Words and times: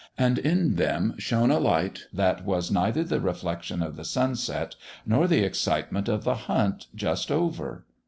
And 0.17 0.39
in 0.39 0.77
them 0.77 1.13
shone 1.19 1.51
a 1.51 1.59
light 1.59 2.05
that 2.11 2.43
was 2.43 2.71
neither 2.71 3.03
the 3.03 3.19
reflection 3.21 3.83
of 3.83 3.95
the 3.97 4.03
sunset, 4.03 4.75
nor 5.05 5.27
the 5.27 5.43
excitement 5.43 6.09
of 6.09 6.23
the 6.23 6.33
hunt 6.49 6.87
just 6.95 7.31
over. 7.31 7.85